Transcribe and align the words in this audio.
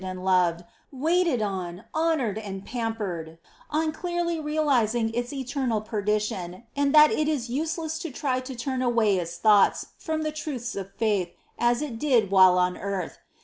and 0.03 0.25
loved, 0.25 0.63
waited 0.91 1.43
on, 1.43 1.83
honoured 1.93 2.39
and 2.39 2.65
pampered, 2.65 3.37
on 3.69 3.91
clearly 3.91 4.39
realising 4.39 5.13
its 5.13 5.31
eternal 5.31 5.79
perdition 5.79 6.63
and 6.75 6.91
that 6.91 7.11
it 7.11 7.27
is 7.27 7.51
useless 7.51 7.99
to 7.99 8.09
try 8.09 8.39
to 8.39 8.55
turn 8.55 8.81
away 8.81 9.17
its 9.19 9.37
thoughts 9.37 9.89
from 9.99 10.23
the 10.23 10.31
truths 10.31 10.75
of 10.75 10.91
faith 10.95 11.29
as 11.59 11.83
it 11.83 11.99
did 11.99 12.31
while 12.31 12.57
on 12.57 12.75
earth. 12.79 13.19